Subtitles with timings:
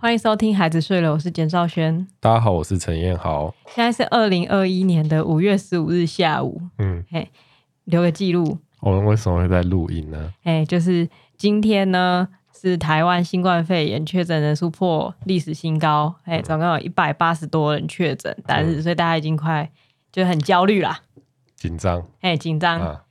[0.00, 2.06] 欢迎收听《孩子睡了》，我是简少轩。
[2.20, 3.52] 大家好，我是陈彦豪。
[3.74, 6.62] 现在是二零二一年的五月十五日下午。
[6.78, 7.28] 嗯，嘿，
[7.82, 8.58] 留个记录。
[8.78, 10.32] 我们为什么会在录音呢？
[10.44, 16.14] 哎，就是今天呢，是台湾新冠肺炎确诊人数破历史新高。
[16.22, 19.68] 哎，总共有一百八十多人确诊，但是所以大家已经快
[20.12, 21.00] 就很焦虑啦，
[21.56, 22.06] 紧张。
[22.20, 23.04] 哎，紧张。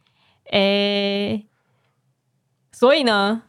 [0.51, 1.43] 哎，
[2.71, 3.43] 所以呢，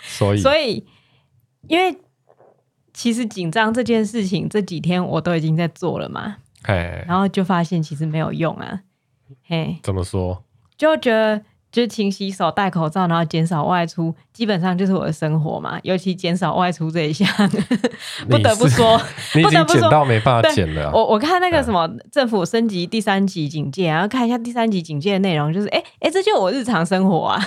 [0.00, 0.86] 所 以所以。
[1.70, 1.96] 因为
[2.92, 8.80] 其实紧张这件事情这几天我都已经在做了嘛，嘿，然后就发现其实没有用啊，
[9.46, 10.42] 嘿，怎么说？
[10.76, 15.78] 就觉得就勤洗手、戴口罩，然后减少外出，基本上就是我的生活嘛。
[15.84, 17.28] 尤其减少外出这一项，
[18.28, 19.00] 不得不说，
[19.36, 20.90] 你已经减到没办法减了。
[20.92, 27.40] 我我看那个什么政府升级第三级警戒，然后看一下第三级警戒的内容，就是哎哎，这就是我日常生活啊。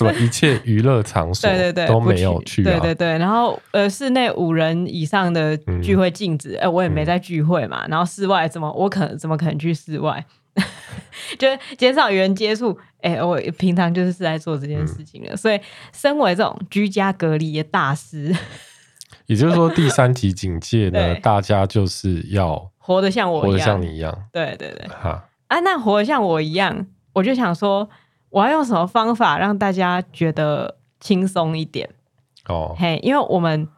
[0.00, 3.18] 什么 一切娱乐场所对对对都没有去，啊，对对对。
[3.18, 7.86] 然后呃，室内五人以上的聚会禁止，哎、嗯，我也没在聚会嘛。
[7.88, 10.24] 然后室外怎么我可能怎么可能去室外？
[11.38, 15.32] 就减少与人接触，哎，我平常就是是在做这件事情的。
[15.32, 15.60] 嗯、所以，
[15.92, 18.34] 身为这种居家隔离的大师，
[19.26, 24.24] 也就是说，第三级警戒呢，大家就是要活得像我一样，活得像你一样。
[24.32, 27.88] 对对对，哈啊，那活得像我一样，我就想说。
[28.30, 31.88] 我要用什么方法让大家觉得轻松一点？
[32.48, 33.68] 哦，嘿，因为我们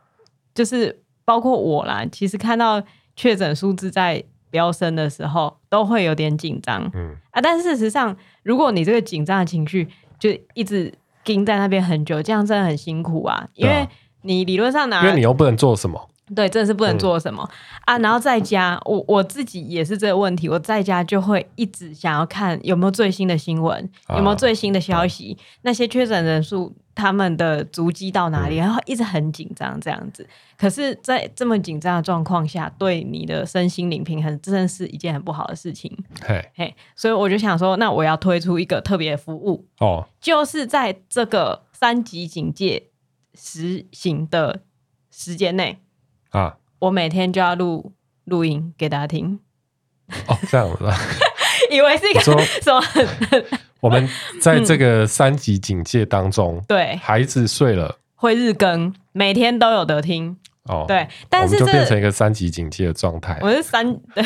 [0.54, 2.82] 就是包括我啦，其实看到
[3.16, 6.90] 确诊数字在飙升的时候，都会有点紧张。
[6.94, 10.92] 嗯啊，但是事实上，如果你这个紧张的情绪就一直
[11.24, 13.48] 盯在那边很久，这样真的很辛苦啊。
[13.54, 13.88] 因为
[14.22, 16.08] 你理论上拿，因为你又不能做什么。
[16.34, 17.98] 对，真的是不能做什么、嗯、啊！
[17.98, 20.48] 然后在家，我我自己也是这个问题。
[20.48, 30.26] 我在家就会一直想要看有没有最新的新闻，啊、有没有最新的消息，啊、那些确诊人数他们的足迹到哪里，嗯、然后一直很紧张这样子。
[30.56, 35.92] 可是，在这么紧张的状况下，对你的身心灵平衡，真的是一件很不好的事情。
[36.24, 42.84] 嘿，嘿，所以我就想说，那我要推出一个特别服务哦，就是在这个三级警戒
[43.34, 44.60] 实行的
[45.10, 45.80] 时间内。
[46.32, 46.56] 啊！
[46.80, 47.92] 我每天就要录
[48.24, 49.38] 录音给大家听。
[50.26, 50.96] 哦，这样子啊，
[51.70, 52.82] 以为是一个什么？
[53.80, 54.08] 我们
[54.40, 60.36] 在这个三级警戒当中，嗯、对孩子睡了会日更，每天都有得听。
[60.64, 63.38] 哦，对，但是就变成一个三级警戒的状态。
[63.40, 64.24] 我是三 对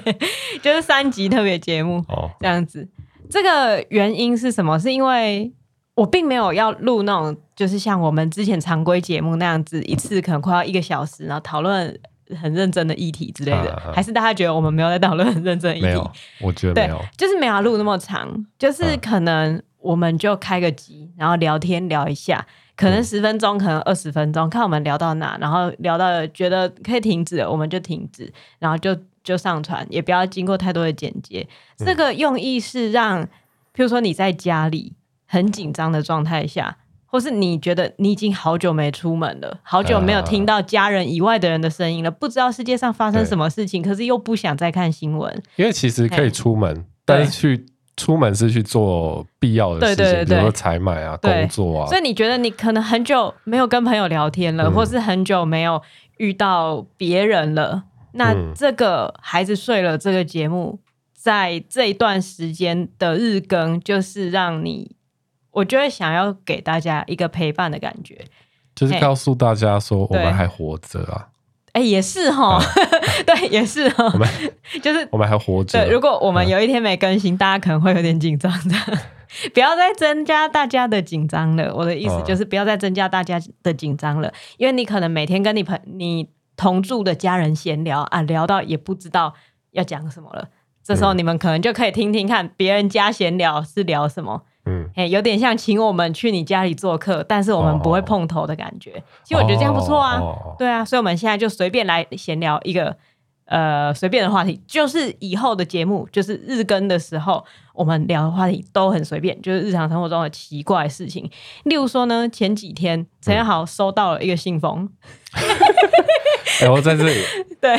[0.00, 0.18] 对，
[0.62, 2.88] 就是三级特别节目哦，这样子。
[3.28, 4.78] 这个原因是什么？
[4.78, 5.52] 是因为。
[5.96, 11.98] 我并没有要录那种，就是像我们之前常规节目那样子，一次可能快要一个小时，然后讨论
[12.38, 13.72] 很认真的议题之类的。
[13.72, 15.86] 啊啊、还是大家觉得我们没有在讨论很认真的议题？
[15.86, 16.10] 没有，
[16.42, 22.46] 我觉得没有，就是没有录那么长，就是可能我们就开个机，然后聊天聊一下，
[22.76, 31.48] 可能十分钟，可能二十分钟，看我们聊到哪，然后聊到觉得可以停止了，我们就停止，然后就就上传，也不要经过太多的剪接。
[31.78, 33.28] 这个用意是让，譬
[33.78, 34.92] 如说你在家里。
[35.26, 45.42] 很紧张的状态下，或是你觉得你已经好久没出门了，好久没有听到家人以外的人的声音了，不知道世界上发生什么事情，可是又不想再看新闻。
[45.56, 47.66] 因为其实可以出门，但是去
[47.96, 51.86] 出门是去做必要的事情，对对对对，比如说采买啊、工作啊。
[51.86, 55.80] 所以你觉得你可能很久没有跟朋友聊天了，嗯、或是很久没有
[56.18, 60.80] 遇到别人了，那这个孩子睡了这个节目，
[61.14, 64.95] 在这一段时间的日更，就是让你。
[65.56, 68.22] 我就会想要给大家一个陪伴的感觉，
[68.74, 71.28] 就是告诉大家说我们还活着啊！
[71.72, 72.60] 哎，也是哈，
[73.24, 74.04] 对，也是哈。
[74.12, 74.28] 我们
[74.82, 75.78] 就是我们还活着。
[75.78, 78.76] 对，如果我们有一天没更新，大家可能会有点紧张的。
[79.54, 81.74] 不要再增加大家的紧张了。
[81.74, 89.32] 我的意思就是不要再增加大家的紧张了，因为你可能每天跟你朋你同住的家人闲聊啊，聊到也不知道
[89.70, 90.48] 要讲什么了。
[90.84, 94.42] 这时候你们可能就可以听听看别人家闲聊是聊什么。
[94.68, 98.90] 嗯，哎，有点像请我们去你家里做客，但是我们不会碰头的感觉。
[98.90, 102.96] 哦、其实我觉得这样不错啊，哦、对啊，所以我们现在就随便来闲聊一个
[103.44, 111.30] 呃随便的话题，就是以后的节目就是日更的时候，我们聊的话题都很随便，就是日常生活中的奇怪的事情。
[111.62, 114.88] 例如说呢，前几天陈彦豪收到了一个信封，
[116.60, 117.14] 哎、嗯， 我在这里，
[117.60, 117.78] 对，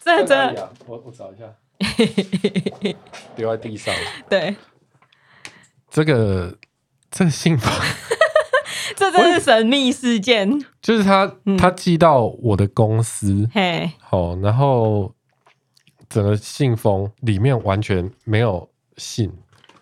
[0.00, 1.44] 这这、啊，我我找一下，
[3.36, 3.94] 丢在地上，
[4.28, 4.56] 对。
[5.94, 6.56] 这个
[7.10, 7.70] 这个信封，
[8.96, 10.48] 这真是神秘事件。
[10.80, 15.14] 就是他，嗯、他寄到我的公司，嘿，好，然后
[16.08, 19.30] 整个信封里面完全没有信，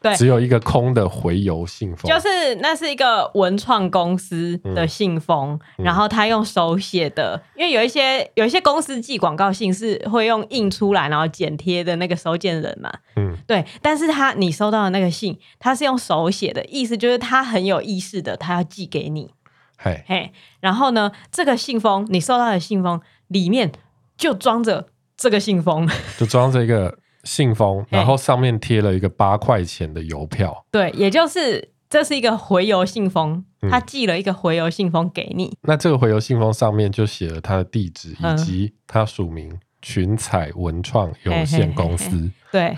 [0.02, 19.34] 对，只有一个空的回邮信封，就是那是一个文创公司的信封，嗯、然后他用手写的，因为有一些有一些公司寄广告信是会用印出来然后剪贴的那个收件人嘛，嗯，对，但是他你收到的那个信，他是用手写的，意思就是他很有意识的，他要寄给你，
[19.76, 22.98] 嘿，嘿，然后呢，这个信封你收到的信封
[23.28, 23.70] 里面
[24.16, 25.86] 就装着这个信封，
[26.18, 26.98] 就装着一个。
[27.24, 30.64] 信封，然后上面贴了一个八块钱的邮票。
[30.70, 35.56] 对，也就是这是一个回邮信封，他寄了一个回邮信封给你。
[35.62, 42.30] 那这个回邮信封上面就写了他的地址以及他署名群彩文创有限公司。
[42.52, 42.76] 对，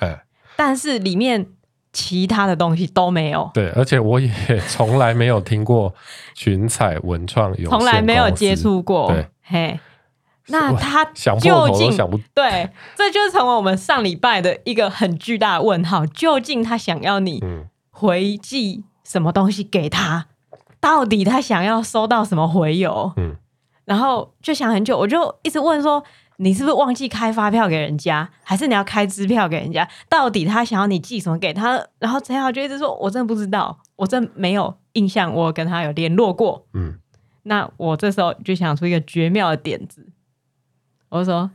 [0.56, 1.46] 但是里面
[1.92, 3.50] 其他的东西都没有。
[3.54, 4.30] 对，而且我也
[4.68, 5.94] 从来没有听过
[6.34, 9.12] 群彩文创有限公司，从来没有接触过。
[9.12, 9.78] 对，嘿。
[10.48, 11.96] 那他究竟
[12.34, 16.04] 对，这就是成为我们上礼拜的一个很巨大的问号。
[16.06, 17.42] 究竟他想要你
[17.90, 20.26] 回寄什么东西给他？
[20.80, 23.12] 到底他想要收到什么回邮？
[23.16, 23.36] 嗯，
[23.84, 26.02] 然后就想很久，我就一直问说：
[26.38, 29.88] 你是不是忘记开发票给人家，还是你要开支票给人家？
[30.08, 31.80] 到底他想要你寄什么给他？
[32.00, 36.66] 然后陈豪就一直说：我真的不知道，我真没有印象，我跟他有联络过。
[36.74, 36.98] 嗯，
[37.44, 40.08] 那我这时候就想出一个绝妙的点子。
[41.12, 41.50] 我说，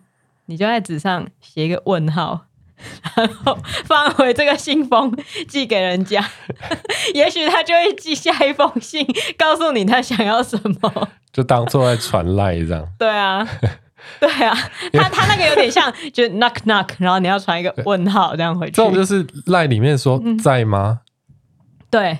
[0.45, 2.45] 你就在纸上写一个问号，
[3.15, 5.12] 然后放回这个信封
[5.48, 6.24] 寄给人家，
[7.15, 9.04] 也许他就会寄下一封信，
[9.36, 12.88] 告诉你他想要什么，就当做在传赖这样。
[13.00, 13.44] 对啊，
[14.21, 14.56] 对啊，
[14.94, 18.74] 他他那个有点像，就 knock knock，然后你要传一个问号这样回去。
[18.74, 21.01] 这种就是赖里面说在吗？
[21.01, 22.19] 嗯、对，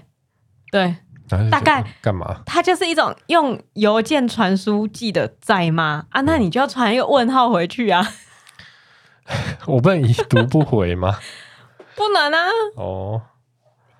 [0.72, 0.96] 对。
[1.50, 2.42] 大概干嘛？
[2.46, 6.06] 它就是一种用邮件传输寄的在吗？
[6.10, 8.08] 啊，那你就要传一个问号回去啊！
[9.68, 11.20] 我不能已读不回吗？
[11.96, 12.48] 不能啊！
[12.76, 13.22] 哦，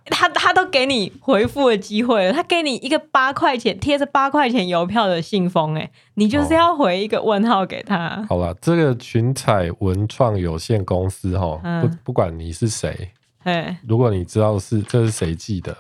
[0.06, 8.26] 他他都给你回复的机会了，他给你一个八块钱贴着八块钱邮票的信封，哎，你就是要回一个问号给他。
[8.30, 13.12] 好了，这个群彩文创有限公司哈，不不管你是谁，
[13.44, 15.76] 哎，如果你知道是这是谁寄的。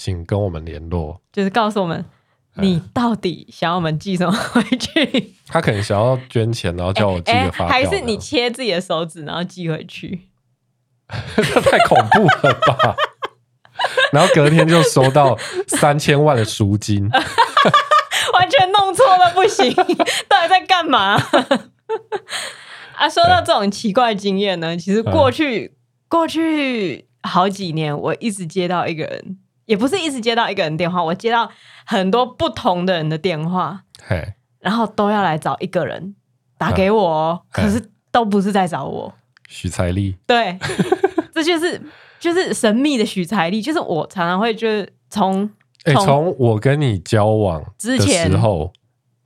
[0.00, 2.02] 请跟我们联络，就是告诉我们
[2.54, 5.34] 你到底想要我们寄什么回去。
[5.46, 10.28] 他可能想要捐钱，然后叫我寄个发票，还是你切自己的手指，然后寄回去？
[11.36, 12.96] 这太恐怖了吧！
[14.10, 15.36] 然后隔天就收到
[15.68, 17.06] 三千万的赎金，
[18.32, 19.70] 完全弄错了，不行！
[20.26, 21.20] 到底在干嘛？
[22.96, 25.76] 啊，说到这种奇怪经验呢，其实过去
[26.08, 29.38] 过去好几年，我一直接到一个人。
[29.70, 31.48] 也不是一直接到一个人电话，我接到
[31.86, 36.16] 很多不同的人的电话，嘿，然后都要来找一个人
[36.58, 37.80] 打给我，啊、可是
[38.10, 39.14] 都不是在找我。
[39.48, 40.58] 许财力，对，
[41.32, 41.80] 这就是
[42.18, 45.48] 就是神秘的许财力，就是我常常会就是从
[45.84, 48.72] 从、欸、我跟你交往之前时候。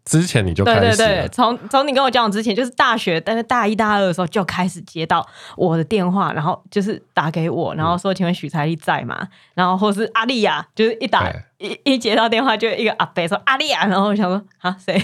[0.05, 15.03] 之前你就开始对对对，从从你跟我交往之前，就是大学，但是大一、大二的时候就开始接到我的电话，然后就是打给我，然后说：“请问许才力在吗？”然后或是阿丽亚，就是一打一一接到电话，就一个阿伯说：“阿丽亚。”然后我想说：“啊，谁？”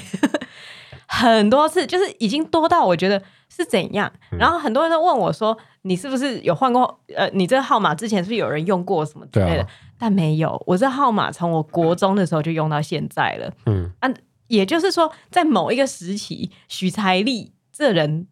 [1.08, 4.12] 很多次，就是已经多到我觉得是怎样。
[4.38, 7.00] 然后很多人都问我说：“你是不是有换过？
[7.16, 9.66] 呃，你这个号码之前是不是有人用过什么之类的？”
[9.98, 13.50] 但没有，我这号码从我国中的时候就用到现在了。
[13.64, 14.10] 嗯，啊。
[14.50, 18.26] 也就是说，在某一个时期，许财力这人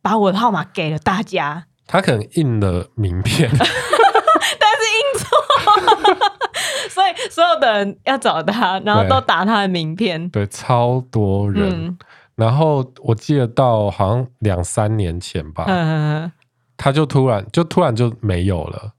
[0.00, 1.66] 把我的号码给了大家。
[1.84, 5.28] 他可能印了名片， 但是印错，
[6.90, 10.28] 所以所有的人要找他，然后都打他的名片。
[10.30, 11.86] 对，对，超多人。
[11.86, 11.98] 嗯、
[12.36, 16.30] 然后我记得到好像两三年前吧，嗯、
[16.76, 18.92] 他就突然就突然就没有了，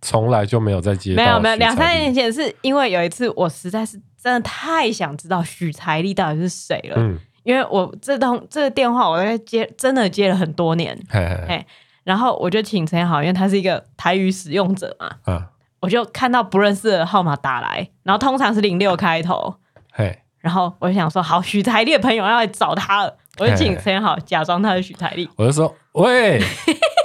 [0.00, 1.22] 从来就没有再接到。
[1.22, 4.00] 没有没有，两三年前是因为有一次我实在是。
[4.26, 11.66] 真的太想知道许财力到底是谁了，嗯、因为我这通这个电话我在接，真的接了很多年，嘿嘿嘿，
[12.02, 15.46] 然后我就请陈好，因为他是一个台语使用者嘛，啊、
[15.78, 19.54] 我就看到不认识的号码打来，然后通常是零六开头，
[19.92, 20.18] 嘿。
[20.40, 26.42] 然后我就想说，好，许财力的朋友要来找他了，我就请陈好假装他是许财力，我就说喂，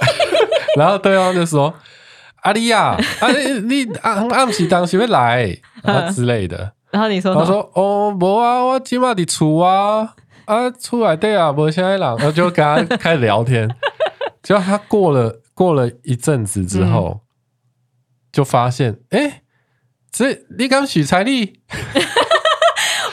[0.76, 1.72] 然后对方就说
[2.42, 6.72] 阿丽亚，啊你你暗暗时当时会来啊之类的。
[6.92, 13.66] 然后你说，他说：“哦，无啊，我今晚在厝啊，啊，厝内底啊，无啥人。”然后就跟他开始聊天。
[14.42, 17.20] 结果他过了过了一阵子之后，嗯、
[18.30, 19.42] 就发现，哎、欸，
[20.10, 21.60] 这你刚许财力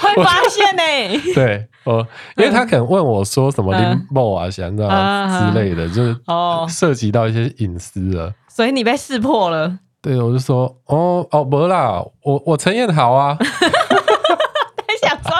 [0.01, 1.21] 会发现呢、欸？
[1.33, 2.05] 对，哦，
[2.36, 4.89] 因为他可能问我说什么林某啊，想知道
[5.27, 8.33] 之类的，就是哦，涉及到一些隐私了。
[8.50, 9.79] 所以你被识破了。
[10.01, 13.38] 对，我就说哦哦，没啦，我我陈彦豪啊。
[13.39, 13.48] 他
[15.08, 15.32] 想说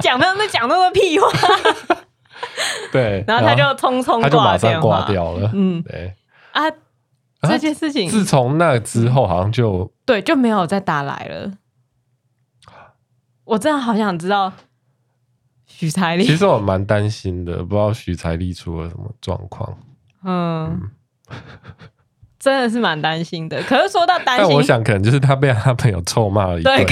[0.00, 1.28] 讲那么讲那么屁话。
[2.92, 5.50] 对，然后他就匆匆挂他就马上挂掉了。
[5.54, 6.14] 嗯，对
[6.52, 6.62] 啊，
[7.42, 11.52] 这件事情自从那之后，好像就对就没有再打来了。
[13.44, 14.52] 我真的好想知道
[15.66, 16.24] 许才丽。
[16.24, 19.76] 其实我蛮担心的，不知道许才丽出了什么状况。
[20.24, 20.80] 嗯，
[21.30, 21.38] 嗯
[22.42, 23.62] 真的是蛮担心的。
[23.62, 26.84] 可是说到担心，但我想可能就是他被他朋友臭骂了一顿。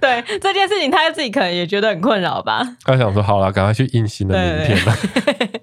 [0.00, 2.62] 对 这件事情，他自己可能也觉得很困扰吧。
[2.84, 4.96] 他想说：“好了，赶快去印新的名片吧。
[5.14, 5.60] 对对对”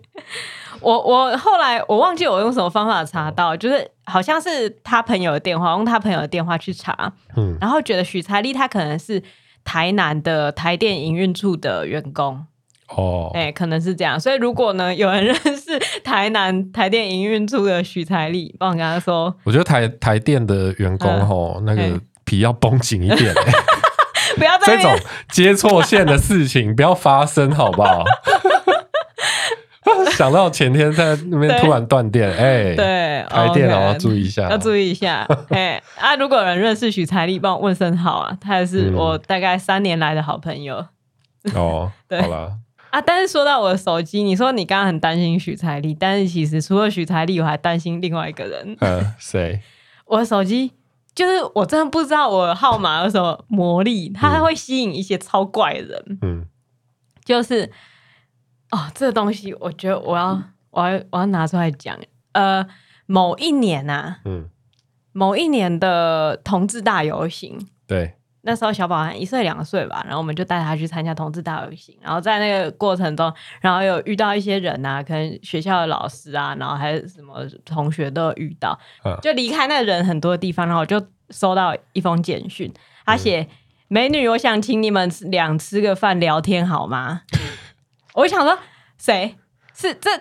[0.79, 9.21] 我我后来我忘记我用什么方法查到，就是好像是他朋友的电话，用他朋友的电话去查，嗯，然后觉得许才丽他可能是
[9.63, 12.45] 台南的台电营运处的员工
[12.89, 14.19] 哦，哎、欸，可能是这样。
[14.19, 23.35] 所以如果呢有人认识台南台电营运处的许财力，帮我跟他说，我觉得台台电的员工吼、嗯，那个皮要绷紧一点、欸。
[24.37, 24.97] 不要在 这种
[25.29, 28.03] 接错线的事情不要发生，好不好？
[30.11, 35.27] 想到前天在那边突然断电，哎，对，台电脑要注意一下，要注意一下。
[35.49, 40.85] 哎，啊，如果有人认识许财力，帮我问声好啊，他也是我大概三年来的好朋友。
[41.43, 42.51] 嗯、哦，对，好了
[42.97, 43.01] 啊。
[43.01, 48.77] 但是说到我的手机，你说你刚刚很担心许才丽，但是其实除了许才丽，我还担心另外一个人。
[48.79, 49.61] 呃，谁？
[50.05, 50.71] 我的手机。
[51.13, 56.19] 就是我真的不知道我的号码有什么魔力，它还会吸引一些超怪的人。
[56.21, 56.45] 嗯，
[57.23, 57.71] 就是
[58.71, 60.37] 哦，这个东西我觉得我要
[60.71, 61.97] 我要我要拿出来讲。
[62.33, 62.67] 呃，
[63.05, 64.49] 某一年啊，嗯，
[65.13, 68.15] 某一年的同志大游行，对。
[68.47, 78.79] 那时候小宝还一岁两岁吧，然后我们就带他去参加同志大游行，然后在那个过程中，然后有遇到一些人啊，可能学校的老师啊，然后还有什么同学都有遇到，
[79.21, 82.71] 就离开那人很多的地方，然后我就收到一封简讯，
[83.03, 83.47] 他写、嗯
[83.89, 87.21] ：“美女，我想请你们俩吃个饭聊天好吗？”
[88.13, 88.57] 我想说，
[88.97, 89.35] 谁
[89.73, 90.11] 是这？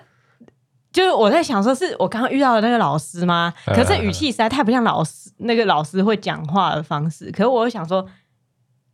[0.94, 3.52] 就是我在想说，是我刚刚遇到的那个老师吗？
[3.66, 7.32] 可是语气实在太不像老师那个老师会讲话的方式。
[7.32, 8.06] 可是我又想说，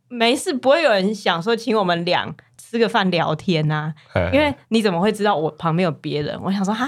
[0.07, 4.29] 没事，不会有人想说请我们俩吃个饭聊天呐、啊。
[4.33, 6.41] 因为你怎么会知道我旁边有别人？
[6.41, 6.87] 我想说，哈，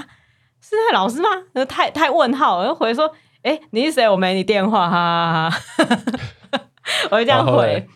[0.60, 1.28] 是那个老师吗？
[1.52, 3.06] 那太太问号，我就回说，
[3.42, 4.08] 哎、欸，你是谁？
[4.08, 6.60] 我没你电话，哈哈哈哈。
[7.12, 7.88] 我就这样回，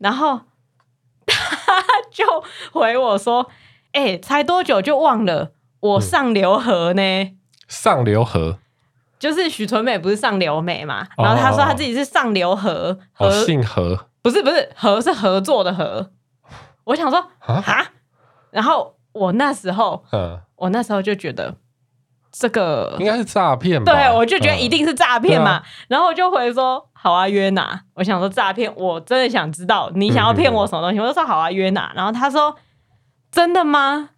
[0.00, 0.40] 然后
[1.24, 2.24] 他就
[2.72, 3.48] 回我说，
[3.92, 5.52] 哎、欸，才多久就忘了。
[5.84, 7.02] 我上流河呢？
[7.02, 7.36] 嗯、
[7.68, 8.56] 上流河
[9.18, 11.06] 就是许纯美，不是上流美嘛？
[11.18, 14.08] 然后他说他自己是上流河，哦、河姓何？
[14.22, 16.10] 不是不是，合是合作的合。
[16.84, 17.92] 我想说啊，
[18.50, 20.02] 然后我那时候，
[20.56, 21.54] 我那时候就觉得
[22.32, 23.92] 这个应该是诈骗吧？
[23.92, 25.62] 对，我就觉得一定是诈骗嘛、嗯。
[25.88, 27.78] 然后我就回说好啊，约哪？
[27.94, 30.98] 我想说诈骗，我真的想知道你想要骗我什么东西。
[30.98, 31.92] 嗯、我就说好啊，约哪？
[31.94, 32.56] 然后他说
[33.30, 34.10] 真的吗？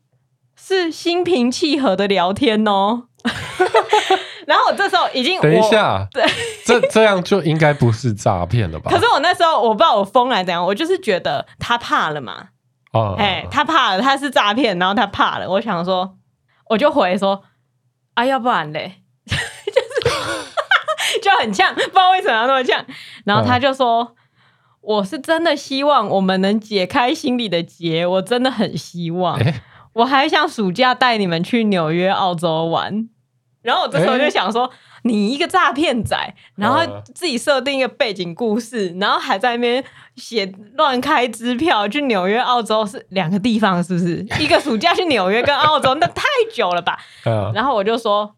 [0.57, 3.05] 是心平气和的聊天哦，
[4.47, 6.25] 然后我这时候已经等一下， 对，
[6.65, 8.91] 这这样就应该不是诈骗了吧？
[8.91, 12.49] 可是我那时候我不知道我疯来怎样，我就是觉得他怕了嘛，
[12.93, 16.17] 哦，哎，他怕了，他是诈骗，然后他怕了，我想说，
[16.71, 17.43] 我就回说，
[18.15, 22.85] 啊，要不然嘞， 就是就很呛，不知道为什么要那么呛，
[23.25, 24.17] 然后他就说、嗯，
[24.81, 29.37] 我是真的希望我们能解开心里的结，我真的很希望。
[29.39, 29.63] 欸
[29.97, 33.09] 我还想暑假带你们去纽约、澳洲玩，
[33.63, 34.73] 然后我这时候就想说，欸、
[35.05, 36.15] 你一个诈骗仔，
[36.57, 36.81] 然后
[37.15, 39.83] 自己设定一个背景故事，然后还在那边
[40.17, 44.27] 写乱开支票去纽约、澳洲是两个地方，是不是？
[44.39, 46.23] 一个暑假去纽约跟澳洲，那太
[46.53, 46.99] 久了吧？
[47.55, 48.35] 然后我就说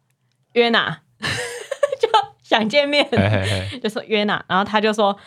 [0.52, 1.00] 约哪，
[2.00, 2.08] 就
[2.44, 3.78] 想见面，嘿嘿嘿。
[3.80, 5.18] 就说约哪，然后他就说。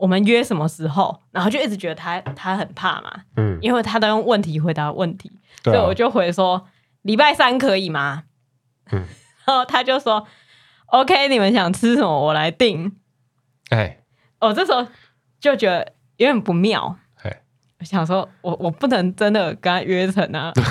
[0.00, 1.14] 我们约什么时候？
[1.30, 5.30] 然后就一直觉得他他很怕嘛，嗯，因为他都用问题回答问题，
[5.64, 6.66] 所以我就回说
[7.02, 8.24] 礼拜三可以吗？
[8.92, 9.04] 嗯，
[9.46, 10.26] 然后他就说
[10.86, 12.96] OK，你们想吃什么我来订。
[13.70, 13.98] 哎，
[14.40, 14.86] 我这时候
[15.40, 17.42] 就觉得有点不妙，哎，
[17.78, 20.64] 我想说我我不能真的跟他约成啊， 但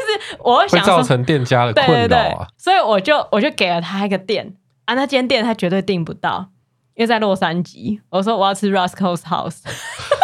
[0.00, 4.56] 是我想会造成店家的困扰啊，对对对，所以我就我就给了他一个店。
[4.86, 6.50] 啊，那间店他绝对订不到。
[6.94, 9.58] 因为在洛杉矶，我说我要吃 Roscoe's House，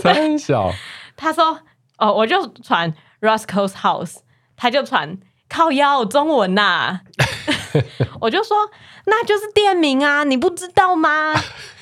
[0.14, 0.72] 三小，
[1.16, 1.60] 他说
[1.98, 4.16] 哦，我就传 Roscoe's House，
[4.56, 7.00] 他就传靠腰中文呐、啊，
[8.20, 8.56] 我就说
[9.06, 11.34] 那就是店名啊，你不知道吗？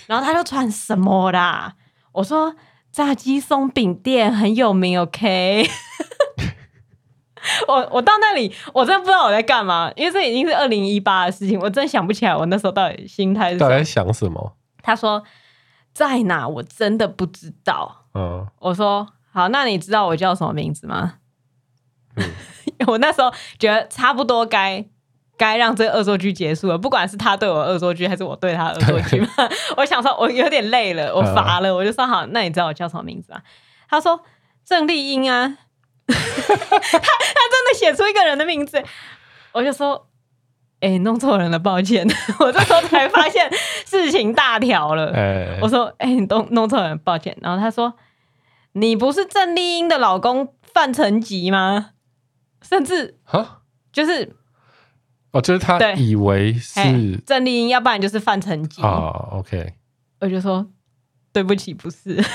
[0.06, 1.74] 然后他就传什么啦？
[2.12, 2.54] 我说
[2.90, 5.68] 炸鸡松饼店很有名，OK。
[7.66, 13.58] 我我到那里，我真的不知道我在干嘛，因为这已经是二零一八的事情，我真的想不起来我那时候到底心态是。
[13.58, 14.56] 到底在想什么？
[14.82, 15.22] 他说
[15.92, 16.48] 在哪？
[16.48, 18.06] 我真的不知道。
[18.18, 21.14] 嗯，我说好，那你知道我叫什么名字吗？
[22.16, 22.24] 嗯，
[22.88, 24.84] 我那时候觉得差不多该
[25.36, 29.28] 该让这个恶作剧结束了，不管是他对我恶作剧，还是我对他恶作剧嘛。
[29.78, 33.40] 我想说，我有点累了，我乏了，嗯、我就说好，那你知道我叫什么名字吗？
[33.88, 34.20] 他说
[34.64, 35.58] 郑丽英啊。
[36.10, 38.82] 他他真的写出一个人的名字，
[39.52, 40.08] 我就说，
[40.80, 42.08] 哎、欸，弄错人了，抱歉。
[42.40, 43.46] 我这时候才发现
[43.84, 45.12] 事情大条了。
[45.12, 47.36] 欸、我说，哎、欸，你弄弄错人，抱歉。
[47.42, 47.92] 然后他说，
[48.72, 51.90] 你不是郑丽英的老公范成吉吗？
[52.62, 54.36] 甚至哈，就是
[55.32, 59.28] 哦，就是他以为是郑丽英，要不然就是范成吉啊。
[59.32, 59.74] OK，
[60.20, 60.66] 我就说，
[61.32, 62.22] 对不起，不是。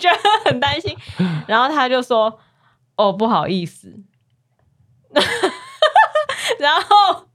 [0.00, 0.96] 觉得很担心，
[1.46, 2.40] 然后他就说
[2.96, 4.00] ：“哦，不好意思。
[6.58, 7.28] ”然后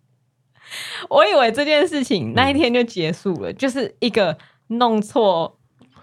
[1.07, 4.37] 我以为这件事情那一天就结束了，嗯、就是一个
[4.67, 5.56] 弄错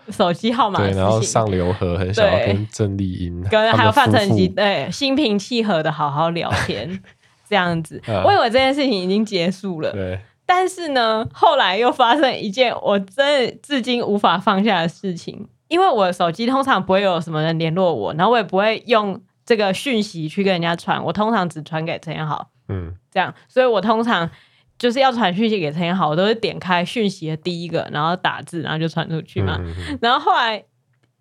[0.08, 7.02] 手机号码，对，然后上流河很想要跟郑丽英跟还有范丞丞对心平气和的好好聊天
[7.49, 9.92] 这样子， 啊、我以为这件事情已经结束了。
[9.92, 15.49] 对，但是呢，后来又发生一件我真的至今无法放下的事情。
[15.68, 24.30] 因为我的手机通常不会有什么人联络我，然后我也不会用这个讯息去跟人家传，我通常只传给陈彦豪，嗯，这样，所以我通常
[24.78, 29.58] 就是要传讯息给陈彦豪，我都是点开讯息的第一个，然后打字，然后就传出去嘛。
[30.00, 30.62] 然后后来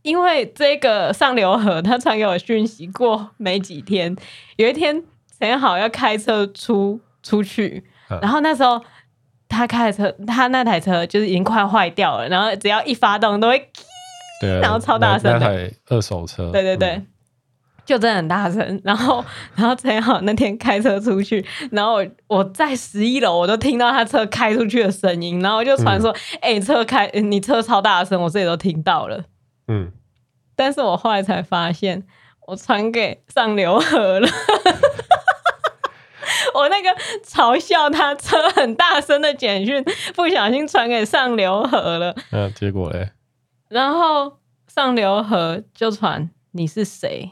[0.01, 4.15] 因为这个上流河，他传给我讯息过没几天，
[4.57, 5.03] 有一天
[5.39, 8.81] 陈彦豪要开车出出去，嗯、然后那时候
[9.48, 13.69] 他开的车，他那台车就是已经快坏掉了，然后只要一发动都会。
[14.41, 17.07] 对，然后超大声的那台二手车，对对对，嗯、
[17.86, 18.82] 就真的很大声。
[18.84, 19.24] 然后，
[19.56, 25.42] 然后陈好那天开车出去，然后我我在十一楼，我都听到他车开出去的声音。
[25.42, 26.12] 然后我就传说
[26.42, 29.24] ：“哎、嗯欸，车开，你车超大声，我自己都听到了。”
[29.68, 29.92] 嗯，
[30.55, 32.03] 但是我后来才发现，
[32.48, 34.27] 我传给上流河了。
[36.53, 36.90] 我那个
[37.25, 39.84] 嘲笑他车很大声的简讯，
[40.16, 42.16] 不小心传给上流河了。
[42.31, 43.10] 嗯，结果嘞？
[43.70, 47.31] 然后上流河就传你是谁，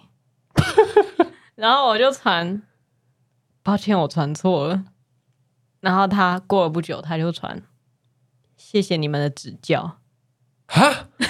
[1.62, 2.64] 然后我就传，
[3.62, 4.84] 抱歉我传错了。
[5.80, 7.62] 然后他过了不久，他就传，
[8.58, 10.00] 谢谢你们的指教。
[10.66, 11.30] 哈， 然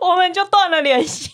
[0.00, 1.30] 后我们就断了联系。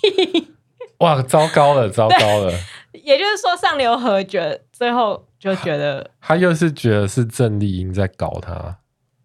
[0.99, 2.53] 哇，糟糕了，糟糕了。
[2.92, 8.79] 也就是说，上流河觉最后就觉得他又是觉得是郑丽英在搞他。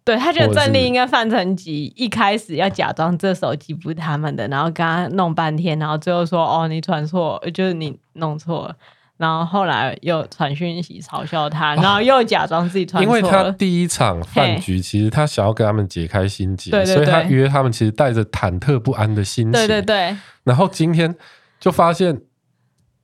[0.04, 8.76] 对，他觉得郑丽应该范成吉一开始要假装这手机不是他们的，然后跟他弄半天，然后最后说：“哦，你传错，就是你弄错了。”
[9.18, 13.18] 然后后来又传讯息嘲笑他，然后又假装自己传错了。
[13.20, 19.52] 因为他第一场饭局，其实他想要跟他们解开心结，所以他约他们，其实带着忐忑不安的心情。
[19.52, 20.16] 对对对。
[20.42, 21.14] 然后今天
[21.60, 22.22] 就发现，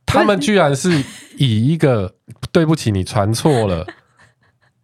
[0.05, 1.05] 他们居然是
[1.37, 2.17] 以一个
[2.51, 3.87] “对不起，你传错了”。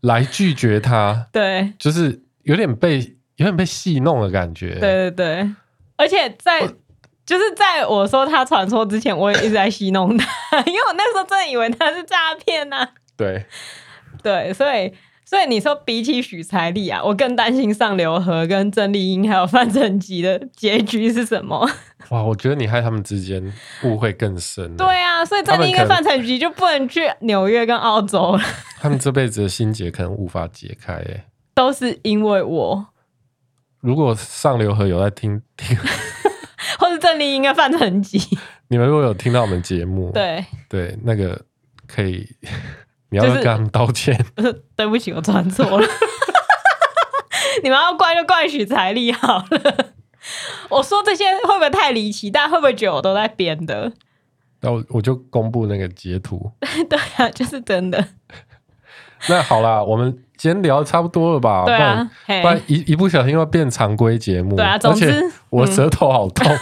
[0.04, 2.98] 来拒绝他，对，就是有点被
[3.36, 4.74] 有点被戏弄的感觉。
[4.74, 5.50] 对对对，
[5.96, 6.60] 而且在
[7.24, 10.26] 就是在我说他传错之前，我也一直在戏弄他，
[10.66, 12.86] 因为我那时候真的以为他是诈骗呢。
[13.16, 13.46] 对
[14.22, 14.92] 对，所以
[15.24, 21.68] 所以你说比起许财力啊，我更担心上流河跟郑丽英还有范成吉的结局是什么？
[22.10, 23.42] 哇，我觉得你害他们之间
[23.84, 24.76] 误会更深。
[24.76, 28.42] 对啊，所以郑丽英跟范成吉就不能去纽约跟澳洲了。
[28.78, 32.86] 他们这辈子的心结可能无法解开，哎，都是因为我。
[33.80, 35.76] 如果上流河有在听听，
[36.78, 38.18] 或是郑丽英跟范成吉，
[38.68, 41.40] 你们如果有听到我们节目，对对，那个
[41.86, 42.26] 可以，
[43.14, 44.18] 你要不要跟他们道歉？
[44.36, 45.86] 就是、对不起，我穿错了。
[47.62, 49.86] 你们要怪就怪许财力好了。
[50.68, 52.30] 我说这些会不会太离奇？
[52.30, 53.92] 大家会不会觉得我都在编的？
[54.60, 56.50] 那我我就公布那个截图。
[56.90, 58.04] 对啊，就是真的。
[59.28, 61.64] 那好啦，我们今天聊的差不多了吧？
[61.64, 64.56] 对啊，不然，一一不小心又要变常规节目。
[64.56, 66.50] 对啊，总之，而且我舌头好痛。
[66.52, 66.58] 嗯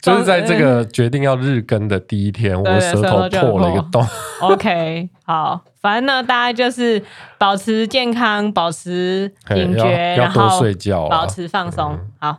[0.00, 4.06] 就是在这个决定要日更的第一天，对我舌头破了一个洞。
[4.40, 7.02] OK，好，反正呢，大家就是
[7.36, 11.94] 保持健康，保持警觉，要多睡觉，保持放松。
[11.94, 12.38] 嗯、好。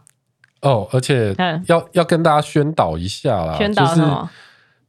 [0.62, 1.36] 哦，而且
[1.68, 4.30] 要要跟大家宣导一下啦，宣导什么？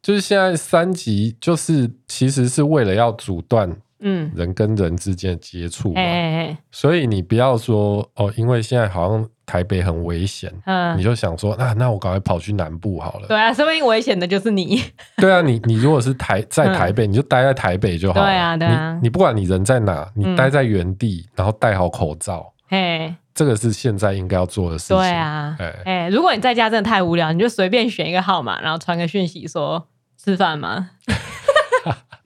[0.02, 13.28] 就是就是现在三级，就是其实是为了要阻断嗯，人跟人之间的接触嘛，欸、所以你不要说哦，因为现在好像台北很危险，嗯，你就想说那、啊、那我赶快跑去南部好了。
[13.28, 14.82] 对啊，说不定危险的就是你。
[15.16, 18.26] 对啊，你你如果是台 在台北，嗯、你就待在台北就好了。
[18.26, 18.94] 对啊，对啊。
[18.94, 22.52] 你你不管你人在哪，你待在原地，嗯、然后戴好口罩。
[22.68, 24.96] 嘿，这个是现在应该要做的事情。
[24.96, 29.86] 对啊，哎、欸，如果你在家真的太无聊，你就随便选一个号码，然后传个讯息说
[30.16, 30.90] 吃饭吗？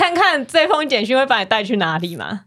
[0.00, 2.46] 看看这封简讯会把你带去哪里吗？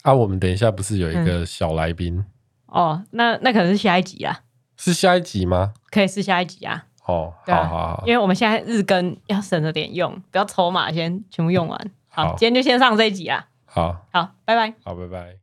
[0.00, 2.24] 啊，我们等一下不是有一个小来宾、嗯？
[2.68, 4.40] 哦，那那可能是下一集啊。
[4.78, 5.74] 是下一集吗？
[5.90, 6.86] 可以是下一集啊。
[7.04, 11.90] 哦，对啊、好好好，因为我们现在日更要省着点用，不要筹码先全部用完。
[12.08, 13.48] 好，好今天就先上这一集啊。
[13.66, 14.72] 好，好，拜拜。
[14.82, 15.36] 好，拜拜。